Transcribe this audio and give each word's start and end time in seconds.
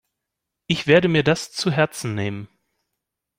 Ich 0.65 0.87
werde 0.87 1.09
mir 1.09 1.23
das 1.23 1.51
zu 1.51 1.69
Herzen 1.69 2.15
nehmen. 2.15 2.49